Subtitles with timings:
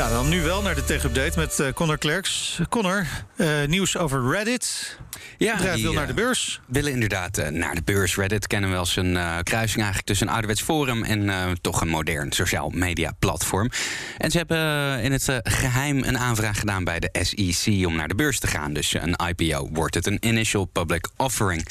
[0.00, 2.60] Ja, dan nu wel naar de tech-update met uh, Connor Klerks.
[2.68, 3.06] Connor,
[3.36, 4.98] uh, nieuws over Reddit.
[5.38, 6.60] Ja, bedrijf die, wil naar de eh, beurs.
[6.66, 8.16] willen inderdaad uh, naar de beurs.
[8.16, 12.32] Reddit kennen we als een kruising eigenlijk tussen een ouderwets forum en toch een modern
[12.32, 13.70] sociaal media platform.
[14.18, 18.14] En ze hebben in het geheim een aanvraag gedaan bij de SEC om naar de
[18.14, 18.72] beurs te gaan.
[18.72, 21.66] Dus een IPO wordt het, een Initial Public Offering.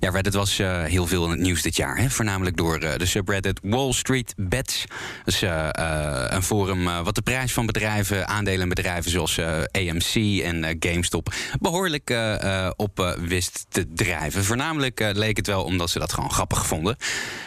[0.00, 1.96] Ja, Reddit was heel veel in het nieuws dit jaar.
[1.96, 2.10] Hè?
[2.10, 4.84] Voornamelijk door de subreddit Wall Street Bets.
[5.24, 9.38] Dus een forum wat de prijs van bedrijven, aandelenbedrijven zoals
[9.70, 12.16] AMC en GameStop behoorlijk
[12.76, 14.44] op wist te drijven.
[14.44, 16.96] Voornamelijk leek het wel omdat ze dat gewoon grappig vonden.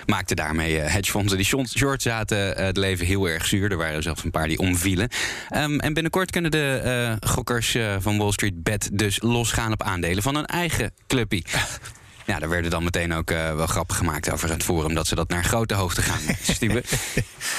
[0.05, 3.72] Maakte daarmee hedgefondsen die short zaten het leven heel erg zuur.
[3.72, 5.09] Er waren zelfs een paar die omvielen.
[5.56, 10.36] Um, en binnenkort kunnen de gokkers van Wall Street Bet dus losgaan op aandelen van
[10.36, 11.45] hun eigen clubpie.
[12.30, 15.16] Ja, daar werden dan meteen ook uh, wel grappen gemaakt over het forum dat ze
[15.16, 16.83] dat naar grote hoogte gaan stuwen.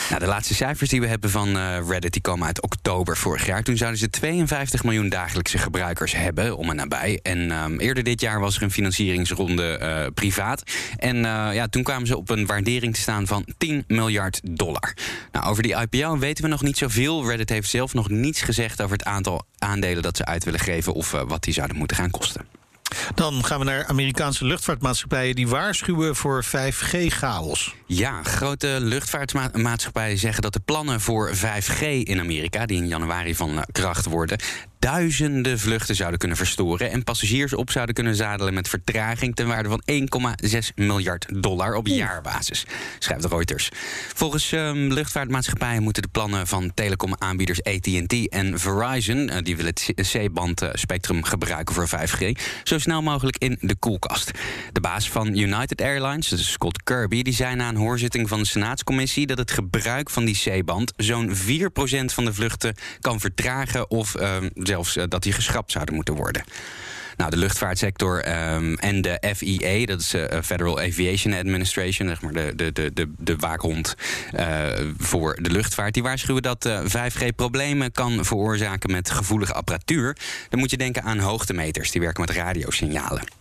[0.08, 3.46] nou, de laatste cijfers die we hebben van uh, Reddit die komen uit oktober vorig
[3.46, 3.62] jaar.
[3.62, 7.20] Toen zouden ze 52 miljoen dagelijkse gebruikers hebben, om en nabij.
[7.22, 10.62] En um, eerder dit jaar was er een financieringsronde uh, privaat.
[10.96, 11.16] En
[11.52, 14.94] ja, toen kwamen ze op een waardering te staan van 10 miljard dollar.
[15.32, 17.28] Nou, over die IPO weten we nog niet zoveel.
[17.28, 20.92] Reddit heeft zelf nog niets gezegd over het aantal aandelen dat ze uit willen geven
[20.92, 22.49] of wat die zouden moeten gaan kosten.
[23.14, 27.74] Dan gaan we naar Amerikaanse luchtvaartmaatschappijen die waarschuwen voor 5G-chaos.
[27.86, 33.64] Ja, grote luchtvaartmaatschappijen zeggen dat de plannen voor 5G in Amerika, die in januari van
[33.72, 34.38] kracht worden,
[34.80, 39.68] duizenden vluchten zouden kunnen verstoren en passagiers op zouden kunnen zadelen met vertraging ten waarde
[39.68, 39.82] van
[40.48, 42.66] 1,6 miljard dollar op jaarbasis,
[42.98, 43.68] schrijft Reuters.
[44.14, 50.08] Volgens um, luchtvaartmaatschappijen moeten de plannen van telecomaanbieders AT&T en Verizon, uh, die willen het
[50.12, 54.30] C-band uh, spectrum gebruiken voor 5G, zo snel mogelijk in de koelkast.
[54.72, 58.38] De baas van United Airlines, dat is Scott Kirby, die zei na een hoorzitting van
[58.38, 61.34] de Senaatscommissie dat het gebruik van die C-band zo'n 4%
[62.04, 64.36] van de vluchten kan vertragen of uh,
[64.70, 66.44] zelfs uh, dat die geschrapt zouden moeten worden.
[67.16, 72.32] Nou, de luchtvaartsector um, en de FIA, dat is uh, Federal Aviation Administration, zeg maar
[72.32, 73.94] de, de, de, de, de waakhond
[74.34, 74.66] uh,
[74.98, 80.16] voor de luchtvaart, die waarschuwen dat uh, 5G problemen kan veroorzaken met gevoelige apparatuur.
[80.48, 83.39] Dan moet je denken aan hoogtemeters, die werken met radiosignalen.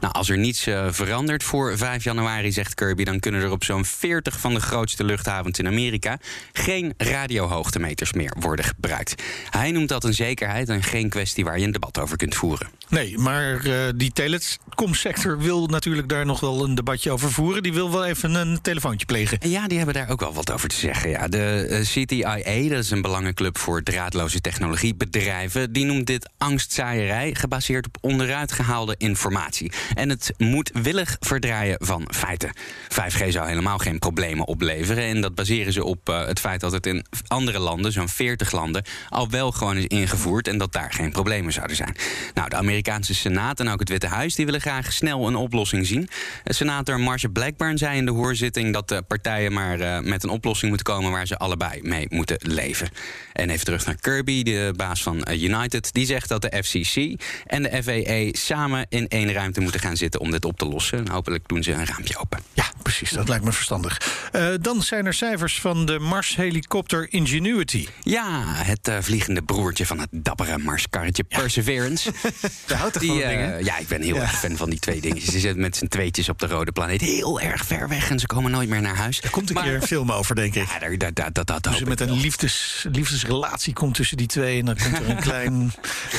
[0.00, 3.64] Nou, als er niets uh, verandert voor 5 januari, zegt Kirby, dan kunnen er op
[3.64, 6.18] zo'n 40 van de grootste luchthavens in Amerika
[6.52, 9.22] geen radiohoogtemeters meer worden gebruikt.
[9.50, 12.77] Hij noemt dat een zekerheid en geen kwestie waar je een debat over kunt voeren.
[12.88, 17.62] Nee, maar uh, die telecomsector wil natuurlijk daar nog wel een debatje over voeren.
[17.62, 19.38] Die wil wel even een telefoontje plegen.
[19.48, 21.10] Ja, die hebben daar ook wel wat over te zeggen.
[21.10, 27.34] Ja, de uh, CTIA, dat is een belangenclub voor draadloze technologiebedrijven, die noemt dit angstzaaierij
[27.34, 29.72] gebaseerd op onderuit gehaalde informatie.
[29.94, 32.52] En het moedwillig verdraaien van feiten.
[32.88, 35.04] 5G zou helemaal geen problemen opleveren.
[35.04, 38.52] En dat baseren ze op uh, het feit dat het in andere landen, zo'n 40
[38.52, 41.96] landen, al wel gewoon is ingevoerd en dat daar geen problemen zouden zijn.
[42.34, 42.76] Nou, de Amerikaanse
[43.14, 46.08] Senaat en ook het Witte Huis die willen graag snel een oplossing zien.
[46.44, 50.68] Senator Marsha Blackburn zei in de hoorzitting dat de partijen maar uh, met een oplossing
[50.68, 52.88] moeten komen waar ze allebei mee moeten leven.
[53.32, 55.92] En even terug naar Kirby, de baas van uh, United.
[55.92, 60.20] Die zegt dat de FCC en de FAA samen in één ruimte moeten gaan zitten
[60.20, 60.98] om dit op te lossen.
[60.98, 62.38] En hopelijk doen ze een raampje open.
[62.52, 63.10] Ja, precies.
[63.10, 64.28] Dat lijkt me verstandig.
[64.32, 67.86] Uh, dan zijn er cijfers van de Mars-helikopter Ingenuity.
[68.02, 71.38] Ja, het uh, vliegende broertje van het dappere Marskarretje ja.
[72.68, 73.64] Je houdt toch die, van dingen?
[73.64, 74.20] Ja, ik ben heel ja.
[74.20, 75.32] erg fan van die twee dingetjes.
[75.32, 78.26] Ze zitten met z'n tweetjes op de rode planeet heel erg ver weg en ze
[78.26, 79.20] komen nooit meer naar huis.
[79.22, 80.68] Er komt een maar, keer een film over, denk ik.
[80.68, 84.58] Ja, daar, daar, daar, dat, dat dus met een liefdes, liefdesrelatie komt tussen die twee
[84.58, 85.72] en dan komt er een klein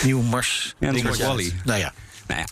[0.04, 0.76] nieuw Mars.
[0.80, 1.54] Ja, Wally.
[1.64, 1.94] Nou ja.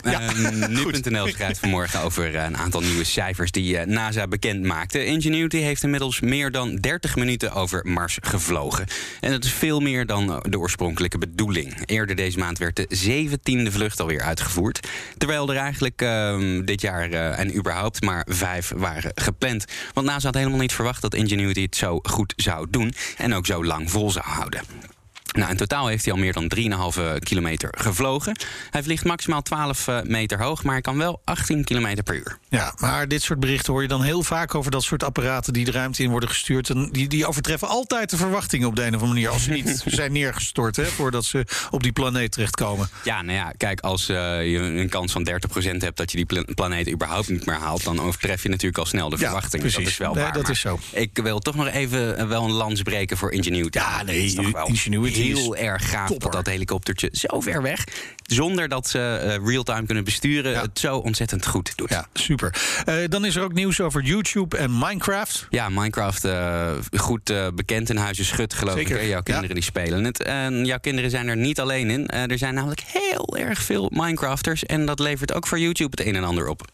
[0.04, 0.34] Nou ja.
[0.36, 5.06] Uh, Nu.nl schrijft vanmorgen over uh, een aantal nieuwe cijfers die uh, NASA bekend maakte.
[5.06, 8.86] Ingenuity heeft inmiddels meer dan 30 minuten over Mars gevlogen.
[9.20, 11.86] En dat is veel meer dan de oorspronkelijke bedoeling.
[11.86, 14.88] Eerder deze maand werd de 17e vlucht alweer uitgevoerd.
[15.18, 19.66] Terwijl er eigenlijk ehm, dit jaar en überhaupt maar vijf waren gepland.
[19.94, 23.46] Want NASA had helemaal niet verwacht dat Ingenuity het zo goed zou doen en ook
[23.46, 24.97] zo lang vol zou houden.
[25.38, 28.40] Nou, in totaal heeft hij al meer dan 3,5 kilometer gevlogen.
[28.70, 32.38] Hij vliegt maximaal 12 eh, meter hoog, maar hij kan wel 18 kilometer per uur.
[32.50, 35.66] Ja, maar dit soort berichten hoor je dan heel vaak over dat soort apparaten die
[35.66, 36.70] de ruimte in worden gestuurd.
[36.70, 39.30] En die, die overtreffen altijd de verwachtingen op de een of andere manier.
[39.30, 42.90] Als ze niet zijn neergestort, hè, voordat ze op die planeet terechtkomen.
[43.04, 44.18] Ja, nou ja, kijk, als uh,
[44.52, 45.34] je een kans van 30%
[45.78, 49.10] hebt dat je die planeet überhaupt niet meer haalt, dan overtref je natuurlijk al snel
[49.10, 49.70] de verwachtingen.
[49.70, 50.34] Ja, dat is wel waar.
[50.34, 50.80] dat is zo.
[50.92, 53.78] Ik wil toch nog even uh, wel een lans breken voor Ingenuity.
[53.78, 57.84] Ja, nee, is toch wel Ingenuity heel erg gaaf dat dat helikoptertje zo ver weg,
[58.24, 61.90] zonder dat ze uh, real-time kunnen besturen, het zo ontzettend goed doet.
[61.90, 62.56] Ja, super.
[62.90, 65.48] Uh, dan is er ook nieuws over YouTube en Minecraft.
[65.50, 68.96] Ja, Minecraft uh, goed bekend in Huizen Schut, geloof Zeker.
[68.96, 69.02] ik.
[69.02, 69.08] Hè?
[69.08, 70.24] Jouw kinderen die spelen het.
[70.24, 72.08] En jouw kinderen zijn er niet alleen in.
[72.08, 74.66] er zijn namelijk heel erg veel Minecrafters.
[74.66, 76.68] En dat levert ook voor YouTube het een en ander op.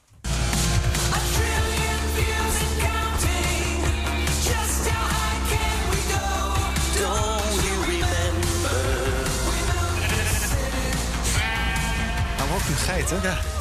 [12.85, 13.21] geiten?
[13.23, 13.52] Ja.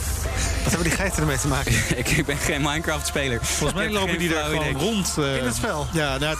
[0.62, 1.72] Wat hebben die geiten ermee te maken?
[1.96, 3.44] ik, ik, ben geen Minecraft-speler.
[3.44, 5.14] Volgens mij lopen die daar gewoon rond.
[5.18, 5.86] Uh, in het spel?
[5.92, 6.36] Ja, nou,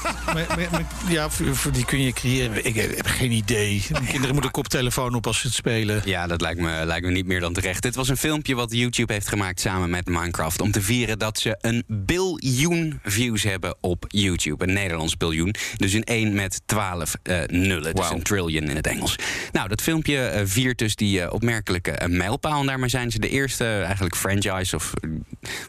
[1.08, 2.64] ja voor, die kun je creëren.
[2.64, 3.84] Ik heb geen idee.
[4.06, 6.02] Kinderen moeten koptelefoon op als ze het spelen.
[6.04, 7.82] Ja, dat lijkt me, lijkt me niet meer dan terecht.
[7.82, 10.60] Dit was een filmpje wat YouTube heeft gemaakt samen met Minecraft...
[10.60, 14.64] om te vieren dat ze een biljoen views hebben op YouTube.
[14.66, 15.54] Een Nederlands biljoen.
[15.76, 17.94] Dus een 1 met 12 uh, eh, nullen.
[17.94, 19.16] Dus een trillion in het Engels.
[19.52, 22.60] Nou, dat filmpje uh, viert dus die opmerkelijke mijlpaal.
[22.60, 24.92] En daarmee zijn ze de eerste eigenlijk franchise of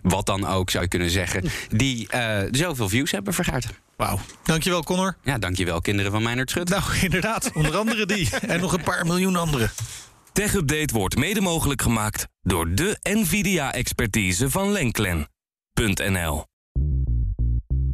[0.01, 3.65] wat dan ook zou je kunnen zeggen, die uh, zoveel views hebben vergaard.
[3.95, 4.19] Wauw.
[4.43, 5.17] Dankjewel, Connor.
[5.23, 6.69] Ja, dankjewel, kinderen van Meijnerd Schut.
[6.69, 7.51] Nou, inderdaad.
[7.53, 8.29] Onder andere die.
[8.47, 9.69] en nog een paar miljoen andere.
[10.33, 16.52] Tech Update wordt mede mogelijk gemaakt door de NVIDIA-expertise van Lenklen.nl.